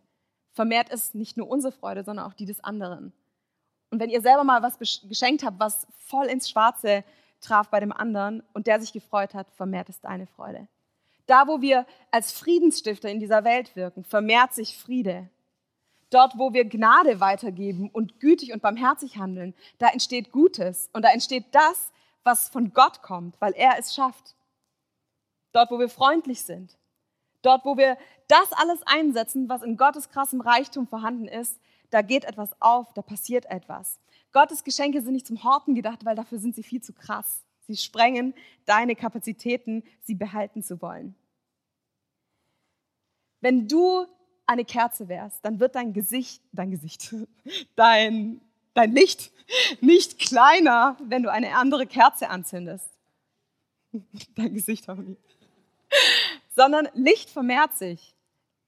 [0.51, 3.13] vermehrt es nicht nur unsere Freude, sondern auch die des anderen.
[3.89, 7.03] Und wenn ihr selber mal was geschenkt habt, was voll ins Schwarze
[7.41, 10.67] traf bei dem anderen und der sich gefreut hat, vermehrt es deine Freude.
[11.31, 15.29] Da, wo wir als Friedensstifter in dieser Welt wirken, vermehrt sich Friede.
[16.09, 21.09] Dort, wo wir Gnade weitergeben und gütig und barmherzig handeln, da entsteht Gutes und da
[21.09, 21.89] entsteht das,
[22.25, 24.35] was von Gott kommt, weil er es schafft.
[25.53, 26.77] Dort, wo wir freundlich sind,
[27.43, 32.25] dort, wo wir das alles einsetzen, was in Gottes krassem Reichtum vorhanden ist, da geht
[32.25, 34.01] etwas auf, da passiert etwas.
[34.33, 37.45] Gottes Geschenke sind nicht zum Horten gedacht, weil dafür sind sie viel zu krass.
[37.67, 38.33] Sie sprengen
[38.65, 41.15] deine Kapazitäten, sie behalten zu wollen.
[43.41, 44.05] Wenn du
[44.45, 47.13] eine Kerze wärst, dann wird dein Gesicht, dein Gesicht,
[47.75, 48.41] dein,
[48.73, 49.31] dein Licht
[49.81, 52.89] nicht kleiner, wenn du eine andere Kerze anzündest.
[54.35, 55.17] Dein Gesicht, Tommy.
[56.55, 58.15] Sondern Licht vermehrt sich.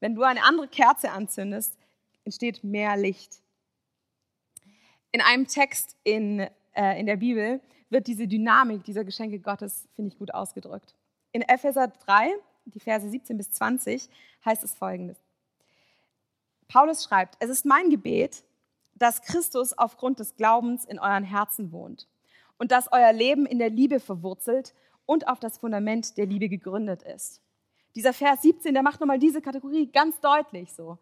[0.01, 1.77] Wenn du eine andere Kerze anzündest,
[2.25, 3.39] entsteht mehr Licht.
[5.13, 10.11] In einem Text in, äh, in der Bibel wird diese Dynamik dieser Geschenke Gottes, finde
[10.11, 10.93] ich, gut ausgedrückt.
[11.31, 12.33] In Epheser 3,
[12.65, 14.09] die Verse 17 bis 20,
[14.45, 15.17] heißt es folgendes.
[16.67, 18.43] Paulus schreibt, es ist mein Gebet,
[18.95, 22.07] dass Christus aufgrund des Glaubens in euren Herzen wohnt
[22.57, 24.73] und dass euer Leben in der Liebe verwurzelt
[25.05, 27.41] und auf das Fundament der Liebe gegründet ist.
[27.95, 30.97] Dieser Vers 17, der macht nochmal diese Kategorie ganz deutlich so.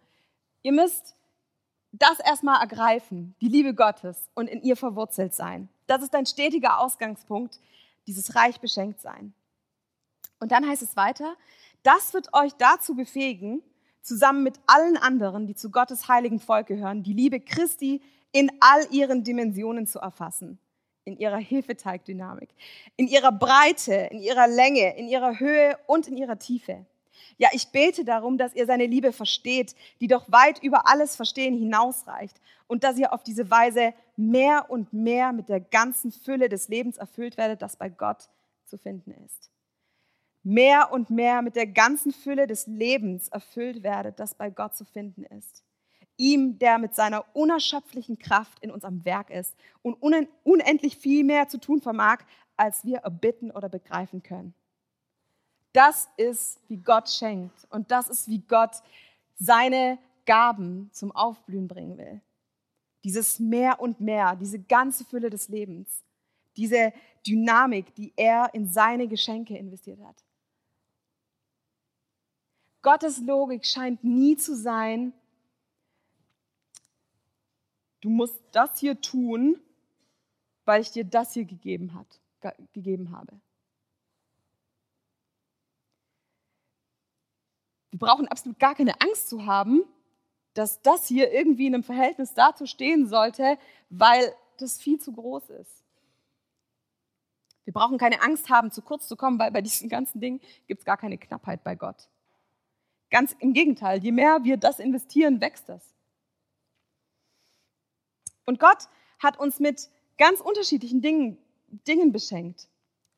[0.63, 1.15] Ihr müsst
[1.91, 5.69] das erstmal ergreifen, die Liebe Gottes und in ihr verwurzelt sein.
[5.87, 7.59] Das ist ein stetiger Ausgangspunkt,
[8.07, 9.33] dieses reich beschenkt sein.
[10.41, 11.37] Und dann heißt es weiter,
[11.83, 13.61] das wird euch dazu befähigen,
[14.01, 18.01] zusammen mit allen anderen, die zu Gottes heiligen Volk gehören, die Liebe Christi
[18.31, 20.57] in all ihren Dimensionen zu erfassen,
[21.05, 22.49] in ihrer Hefeteigdynamik,
[22.95, 26.87] in ihrer Breite, in ihrer Länge, in ihrer Höhe und in ihrer Tiefe.
[27.37, 31.55] Ja, ich bete darum, dass ihr seine Liebe versteht, die doch weit über alles Verstehen
[31.55, 36.67] hinausreicht und dass ihr auf diese Weise mehr und mehr mit der ganzen Fülle des
[36.67, 38.29] Lebens erfüllt werdet, das bei Gott
[38.65, 39.51] zu finden ist.
[40.43, 44.85] Mehr und mehr mit der ganzen Fülle des Lebens erfüllt werdet, das bei Gott zu
[44.85, 45.63] finden ist.
[46.17, 51.47] Ihm, der mit seiner unerschöpflichen Kraft in uns am Werk ist und unendlich viel mehr
[51.47, 52.19] zu tun vermag,
[52.57, 54.53] als wir erbitten oder begreifen können.
[55.73, 57.65] Das ist, wie Gott schenkt.
[57.69, 58.81] Und das ist, wie Gott
[59.35, 62.21] seine Gaben zum Aufblühen bringen will.
[63.03, 66.03] Dieses Mehr und Mehr, diese ganze Fülle des Lebens,
[66.57, 66.93] diese
[67.25, 70.23] Dynamik, die er in seine Geschenke investiert hat.
[72.81, 75.13] Gottes Logik scheint nie zu sein,
[78.01, 79.59] du musst das hier tun,
[80.65, 82.19] weil ich dir das hier gegeben, hat,
[82.73, 83.39] gegeben habe.
[87.91, 89.83] Wir brauchen absolut gar keine Angst zu haben,
[90.53, 93.57] dass das hier irgendwie in einem Verhältnis dazu stehen sollte,
[93.89, 95.83] weil das viel zu groß ist.
[97.65, 100.81] Wir brauchen keine Angst haben, zu kurz zu kommen, weil bei diesen ganzen Dingen gibt
[100.81, 102.09] es gar keine Knappheit bei Gott.
[103.11, 105.93] Ganz im Gegenteil, je mehr wir das investieren, wächst das.
[108.45, 108.87] Und Gott
[109.19, 111.37] hat uns mit ganz unterschiedlichen Dingen,
[111.87, 112.67] Dingen beschenkt.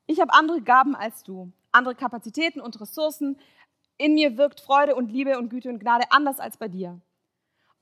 [0.06, 3.38] Ich habe andere Gaben als du, andere Kapazitäten und Ressourcen.
[3.96, 7.00] In mir wirkt Freude und Liebe und Güte und Gnade anders als bei dir.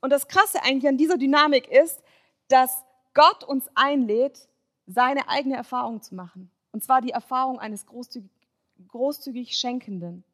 [0.01, 2.03] Und das Krasse eigentlich an dieser Dynamik ist,
[2.49, 4.49] dass Gott uns einlädt,
[4.87, 6.51] seine eigene Erfahrung zu machen.
[6.73, 8.31] Und zwar die Erfahrung eines großzügig,
[8.89, 10.25] großzügig Schenkenden.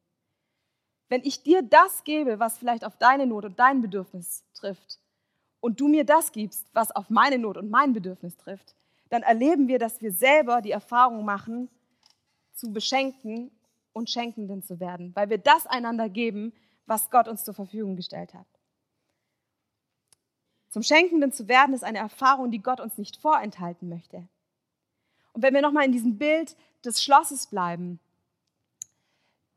[1.09, 4.99] Wenn ich dir das gebe, was vielleicht auf deine Not und dein Bedürfnis trifft,
[5.61, 8.75] und du mir das gibst, was auf meine Not und mein Bedürfnis trifft,
[9.11, 11.69] dann erleben wir, dass wir selber die Erfahrung machen,
[12.53, 13.51] zu beschenken
[13.93, 16.53] und Schenkenden zu werden, weil wir das einander geben,
[16.87, 18.47] was Gott uns zur Verfügung gestellt hat.
[20.71, 24.29] Zum Schenkenden zu werden ist eine Erfahrung, die Gott uns nicht vorenthalten möchte.
[25.33, 28.01] Und wenn wir nochmal in diesem Bild des Schlosses bleiben,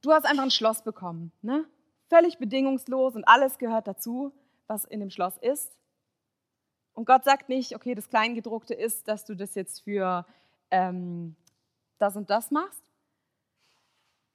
[0.02, 1.66] du hast einfach ein Schloss bekommen, ne?
[2.12, 4.34] völlig bedingungslos und alles gehört dazu,
[4.68, 5.78] was in dem Schloss ist.
[6.94, 10.26] Und Gott sagt nicht, okay, das Kleingedruckte ist, dass du das jetzt für
[10.72, 11.38] ähm,
[12.00, 12.84] das und das machst.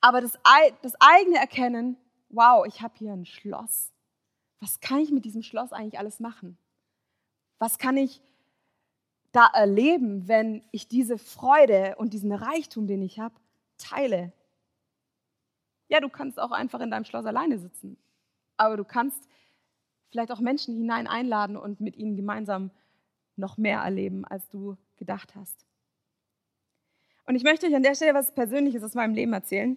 [0.00, 0.38] Aber das,
[0.80, 1.98] das eigene Erkennen,
[2.30, 3.92] wow, ich habe hier ein Schloss.
[4.60, 6.56] Was kann ich mit diesem Schloss eigentlich alles machen?
[7.58, 8.22] Was kann ich
[9.32, 13.34] da erleben, wenn ich diese Freude und diesen Reichtum, den ich habe,
[13.76, 14.32] teile?
[15.88, 17.96] Ja, du kannst auch einfach in deinem Schloss alleine sitzen.
[18.56, 19.28] Aber du kannst
[20.10, 22.70] vielleicht auch Menschen hinein einladen und mit ihnen gemeinsam
[23.36, 25.66] noch mehr erleben, als du gedacht hast.
[27.26, 29.76] Und ich möchte euch an der Stelle was Persönliches aus meinem Leben erzählen.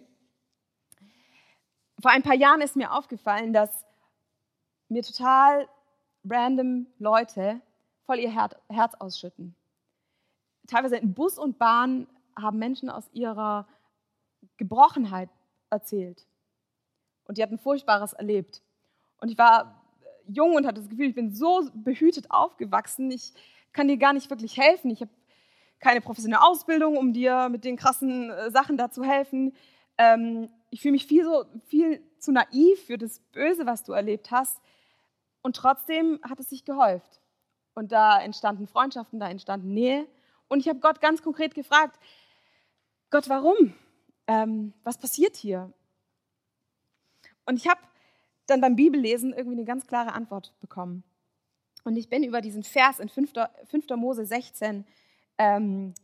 [2.00, 3.84] Vor ein paar Jahren ist mir aufgefallen, dass
[4.88, 5.68] mir total
[6.24, 7.60] random Leute
[8.06, 9.54] voll ihr Herz ausschütten.
[10.66, 12.06] Teilweise in Bus und Bahn
[12.40, 13.66] haben Menschen aus ihrer
[14.56, 15.28] Gebrochenheit
[15.70, 16.26] erzählt.
[17.24, 18.62] Und die hatten Furchtbares erlebt.
[19.20, 19.84] Und ich war
[20.26, 23.32] jung und hatte das Gefühl, ich bin so behütet aufgewachsen, ich
[23.72, 24.90] kann dir gar nicht wirklich helfen.
[24.90, 25.10] Ich habe
[25.78, 29.54] keine professionelle Ausbildung, um dir mit den krassen äh, Sachen da zu helfen.
[29.96, 34.30] Ähm, ich fühle mich viel, so, viel zu naiv für das Böse, was du erlebt
[34.30, 34.60] hast.
[35.42, 37.20] Und trotzdem hat es sich gehäuft.
[37.74, 40.06] Und da entstanden Freundschaften, da entstanden Nähe.
[40.48, 41.98] Und ich habe Gott ganz konkret gefragt,
[43.10, 43.74] Gott, warum?
[44.30, 45.72] Ähm, was passiert hier?
[47.46, 47.80] Und ich habe
[48.46, 51.02] dann beim Bibellesen irgendwie eine ganz klare Antwort bekommen.
[51.82, 53.32] Und ich bin über diesen Vers in 5.
[53.64, 53.88] 5.
[53.96, 54.84] Mose 16,
[55.36, 55.94] ähm,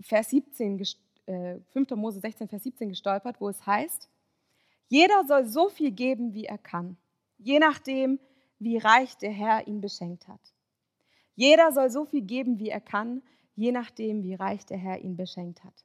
[0.00, 0.82] Vers 17,
[1.26, 1.90] äh, 5.
[1.96, 4.08] Mose 16, Vers 17 gestolpert, wo es heißt,
[4.88, 6.96] jeder soll so viel geben, wie er kann,
[7.36, 8.20] je nachdem,
[8.58, 10.54] wie reich der Herr ihn beschenkt hat.
[11.34, 13.22] Jeder soll so viel geben, wie er kann,
[13.54, 15.84] je nachdem, wie reich der Herr ihn beschenkt hat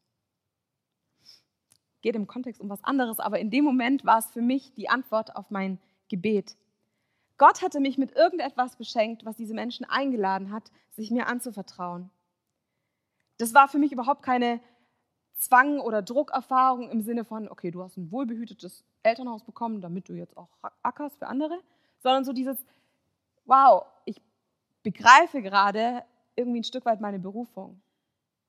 [2.01, 4.89] geht im Kontext um was anderes, aber in dem Moment war es für mich die
[4.89, 5.79] Antwort auf mein
[6.09, 6.55] Gebet.
[7.37, 12.09] Gott hatte mich mit irgendetwas beschenkt, was diese Menschen eingeladen hat, sich mir anzuvertrauen.
[13.37, 14.59] Das war für mich überhaupt keine
[15.35, 20.13] Zwang- oder Druckerfahrung im Sinne von, okay, du hast ein wohlbehütetes Elternhaus bekommen, damit du
[20.13, 20.49] jetzt auch
[20.81, 21.59] ackerst für andere,
[21.99, 22.57] sondern so dieses,
[23.45, 24.19] wow, ich
[24.81, 26.03] begreife gerade
[26.35, 27.81] irgendwie ein Stück weit meine Berufung.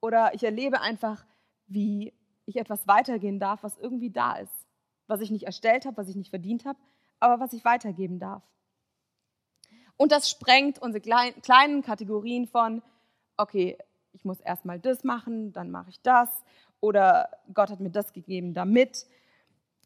[0.01, 1.27] Oder ich erlebe einfach,
[1.67, 2.15] wie
[2.49, 4.67] ich etwas weitergehen darf, was irgendwie da ist,
[5.07, 6.79] was ich nicht erstellt habe, was ich nicht verdient habe,
[7.21, 8.43] aber was ich weitergeben darf.
[9.97, 12.83] Und das sprengt unsere kleinen Kategorien von,
[13.37, 13.77] okay,
[14.13, 16.45] ich muss erstmal das machen, dann mache ich das
[16.81, 19.07] oder Gott hat mir das gegeben damit,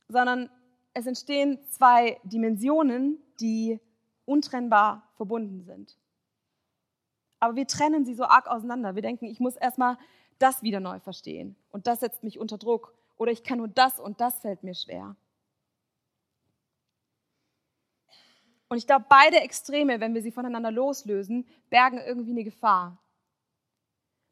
[0.09, 0.51] sondern
[0.95, 3.81] es entstehen zwei Dimensionen, die
[4.25, 5.99] untrennbar verbunden sind.
[7.41, 8.95] Aber wir trennen sie so arg auseinander.
[8.95, 9.97] Wir denken, ich muss erstmal
[10.43, 11.57] das wieder neu verstehen.
[11.71, 12.95] Und das setzt mich unter Druck.
[13.17, 15.17] Oder ich kann nur das und das fällt mir schwer.
[18.69, 22.99] Und ich glaube, beide Extreme, wenn wir sie voneinander loslösen, bergen irgendwie eine Gefahr.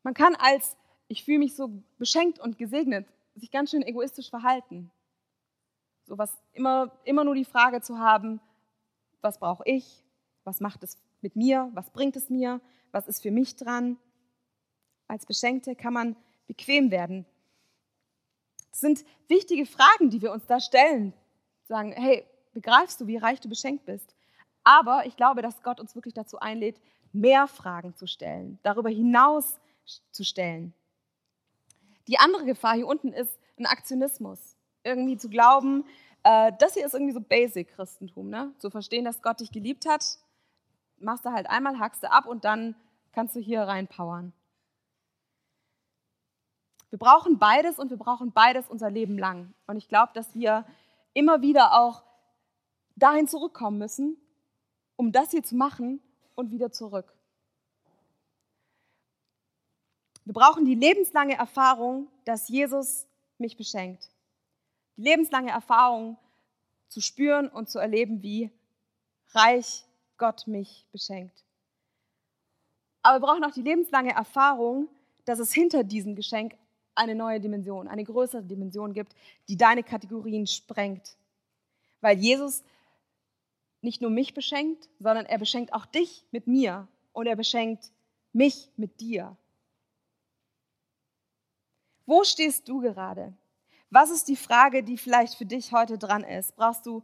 [0.03, 0.77] Man kann als,
[1.09, 4.91] ich fühle mich so beschenkt und gesegnet, sich ganz schön egoistisch verhalten.
[6.07, 8.41] So was immer, immer nur die Frage zu haben,
[9.21, 10.03] was brauche ich?
[10.45, 11.71] Was macht es mit mir?
[11.75, 12.61] Was bringt es mir?
[12.93, 13.99] Was ist für mich dran?
[15.11, 17.27] Als Beschenkte kann man bequem werden.
[18.71, 21.13] Das sind wichtige Fragen, die wir uns da stellen.
[21.65, 24.15] Sagen, hey, begreifst du, wie reich du beschenkt bist?
[24.65, 26.81] Aber ich glaube, dass Gott uns wirklich dazu einlädt,
[27.13, 29.59] mehr Fragen zu stellen, darüber hinaus
[30.13, 30.73] zu stellen.
[32.07, 34.57] Die andere Gefahr hier unten ist ein Aktionismus.
[34.85, 35.85] Irgendwie zu glauben,
[36.23, 38.53] Äh, das hier ist irgendwie so Basic-Christentum, ne?
[38.59, 40.05] Zu verstehen, dass Gott dich geliebt hat,
[40.99, 42.75] machst du halt einmal, hackst du ab und dann
[43.13, 44.35] kannst du hier reinpowern.
[46.91, 49.55] Wir brauchen beides und wir brauchen beides unser Leben lang.
[49.67, 50.67] Und ich glaube, dass wir
[51.15, 52.03] immer wieder auch
[52.97, 54.17] dahin zurückkommen müssen,
[54.97, 56.01] um das hier zu machen
[56.35, 57.15] und wieder zurück.
[60.25, 63.07] Wir brauchen die lebenslange Erfahrung, dass Jesus
[63.39, 64.11] mich beschenkt.
[64.97, 66.19] Die lebenslange Erfahrung
[66.89, 68.51] zu spüren und zu erleben, wie
[69.33, 69.87] reich
[70.19, 71.45] Gott mich beschenkt.
[73.03, 74.89] Aber wir brauchen auch die lebenslange Erfahrung,
[75.25, 76.57] dass es hinter diesem Geschenk
[77.01, 79.15] eine neue Dimension, eine größere Dimension gibt,
[79.49, 81.17] die deine Kategorien sprengt.
[82.01, 82.63] Weil Jesus
[83.81, 87.91] nicht nur mich beschenkt, sondern er beschenkt auch dich mit mir und er beschenkt
[88.33, 89.37] mich mit dir.
[92.05, 93.33] Wo stehst du gerade?
[93.89, 96.55] Was ist die Frage, die vielleicht für dich heute dran ist?
[96.57, 97.03] Brauchst du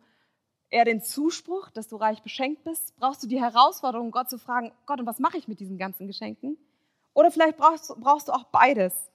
[0.68, 2.94] eher den Zuspruch, dass du reich beschenkt bist?
[2.96, 6.06] Brauchst du die Herausforderung, Gott zu fragen, Gott, und was mache ich mit diesen ganzen
[6.06, 6.58] Geschenken?
[7.14, 9.10] Oder vielleicht brauchst, brauchst du auch beides.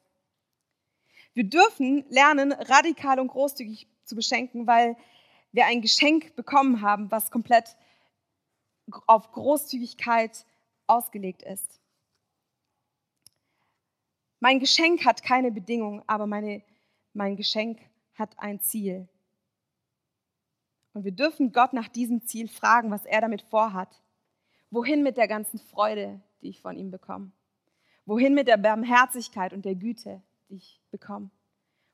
[1.34, 4.98] Wir dürfen lernen, radikal und großzügig zu beschenken, weil
[5.52, 7.78] wir ein Geschenk bekommen haben, was komplett
[9.08, 10.46] auf Großzügigkeit
[10.88, 11.80] ausgelegt ist.
[14.40, 16.64] Mein Geschenk hat keine Bedingung, aber meine,
[17.14, 17.80] mein Geschenk
[18.16, 19.08] hat ein Ziel.
[20.94, 24.02] Und wir dürfen Gott nach diesem Ziel fragen, was er damit vorhat.
[24.70, 27.32] Wohin mit der ganzen Freude, die ich von ihm bekomme?
[28.06, 31.32] Wohin mit der Barmherzigkeit und der Güte, die ich bekomme?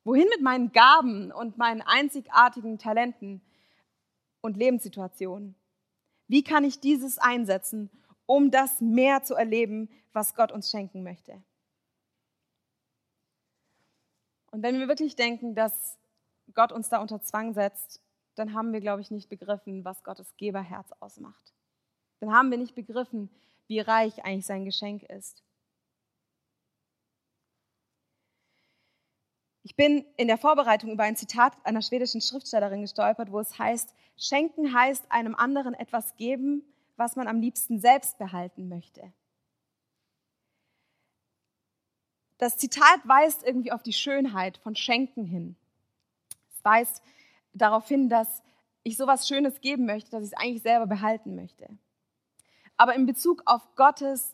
[0.03, 3.41] Wohin mit meinen Gaben und meinen einzigartigen Talenten
[4.41, 5.55] und Lebenssituationen?
[6.27, 7.89] Wie kann ich dieses einsetzen,
[8.25, 11.41] um das mehr zu erleben, was Gott uns schenken möchte?
[14.51, 15.97] Und wenn wir wirklich denken, dass
[16.53, 18.01] Gott uns da unter Zwang setzt,
[18.35, 21.53] dann haben wir, glaube ich, nicht begriffen, was Gottes Geberherz ausmacht.
[22.19, 23.29] Dann haben wir nicht begriffen,
[23.67, 25.43] wie reich eigentlich sein Geschenk ist.
[29.67, 33.93] Ich bin in der Vorbereitung über ein Zitat einer schwedischen Schriftstellerin gestolpert, wo es heißt,
[34.15, 36.63] schenken heißt einem anderen etwas geben,
[36.95, 39.11] was man am liebsten selbst behalten möchte.
[42.37, 45.57] Das Zitat weist irgendwie auf die Schönheit von Schenken hin.
[46.55, 47.03] Es weist
[47.51, 48.41] darauf hin, dass
[48.83, 51.67] ich sowas Schönes geben möchte, dass ich es eigentlich selber behalten möchte.
[52.77, 54.33] Aber in Bezug auf Gottes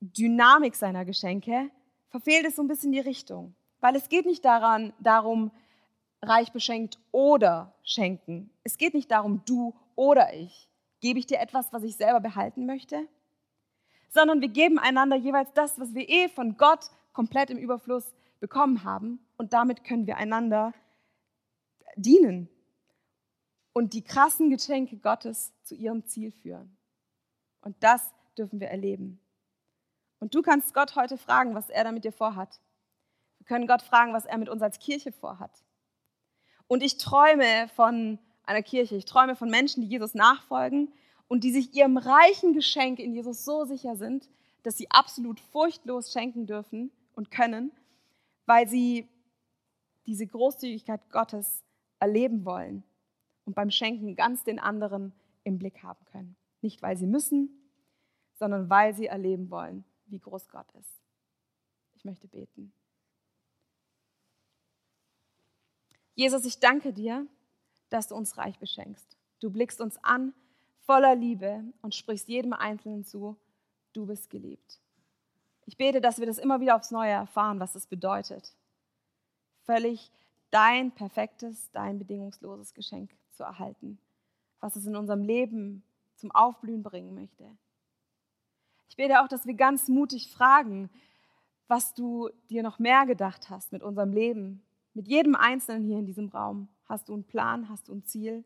[0.00, 1.70] Dynamik seiner Geschenke
[2.08, 3.54] verfehlt es so ein bisschen die Richtung.
[3.84, 5.50] Weil es geht nicht daran, darum,
[6.22, 8.50] reich beschenkt oder schenken.
[8.62, 10.70] Es geht nicht darum, du oder ich.
[11.00, 13.06] Gebe ich dir etwas, was ich selber behalten möchte?
[14.08, 18.84] Sondern wir geben einander jeweils das, was wir eh von Gott komplett im Überfluss bekommen
[18.84, 19.18] haben.
[19.36, 20.72] Und damit können wir einander
[21.94, 22.48] dienen
[23.74, 26.74] und die krassen Geschenke Gottes zu ihrem Ziel führen.
[27.60, 29.20] Und das dürfen wir erleben.
[30.20, 32.62] Und du kannst Gott heute fragen, was er damit dir vorhat.
[33.44, 35.50] Wir können Gott fragen, was er mit uns als Kirche vorhat.
[36.66, 40.90] Und ich träume von einer Kirche, ich träume von Menschen, die Jesus nachfolgen
[41.28, 44.30] und die sich ihrem reichen Geschenk in Jesus so sicher sind,
[44.62, 47.70] dass sie absolut furchtlos schenken dürfen und können,
[48.46, 49.10] weil sie
[50.06, 51.62] diese Großzügigkeit Gottes
[52.00, 52.82] erleben wollen
[53.44, 56.34] und beim Schenken ganz den anderen im Blick haben können.
[56.62, 57.50] Nicht, weil sie müssen,
[58.38, 61.02] sondern weil sie erleben wollen, wie groß Gott ist.
[61.94, 62.72] Ich möchte beten.
[66.14, 67.26] Jesus, ich danke dir,
[67.90, 69.16] dass du uns reich beschenkst.
[69.40, 70.32] Du blickst uns an
[70.86, 73.36] voller Liebe und sprichst jedem Einzelnen zu,
[73.92, 74.80] du bist geliebt.
[75.66, 78.54] Ich bete, dass wir das immer wieder aufs Neue erfahren, was es bedeutet.
[79.64, 80.10] Völlig
[80.50, 83.98] dein perfektes, dein bedingungsloses Geschenk zu erhalten,
[84.60, 85.82] was es in unserem Leben
[86.16, 87.44] zum Aufblühen bringen möchte.
[88.88, 90.90] Ich bete auch, dass wir ganz mutig fragen,
[91.66, 94.63] was du dir noch mehr gedacht hast mit unserem Leben,
[94.94, 98.44] mit jedem Einzelnen hier in diesem Raum hast du einen Plan, hast du ein Ziel.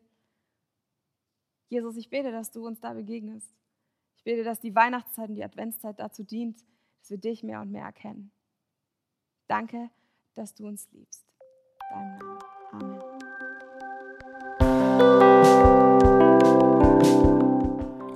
[1.69, 3.55] Jesus, ich bete, dass du uns da begegnest.
[4.15, 6.65] Ich bete, dass die Weihnachtszeit und die Adventszeit dazu dient,
[6.99, 8.31] dass wir dich mehr und mehr erkennen.
[9.47, 9.89] Danke,
[10.33, 11.23] dass du uns liebst.
[11.91, 12.39] Deinem Namen.
[12.71, 12.99] Amen.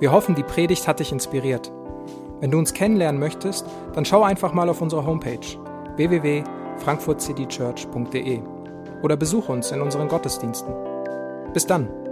[0.00, 1.70] Wir hoffen, die Predigt hat dich inspiriert.
[2.40, 3.64] Wenn du uns kennenlernen möchtest,
[3.94, 5.38] dann schau einfach mal auf unsere Homepage
[5.96, 6.44] www
[6.78, 8.40] frankfurtcitychurch.de
[9.02, 10.74] oder besuche uns in unseren Gottesdiensten.
[11.52, 12.03] Bis dann!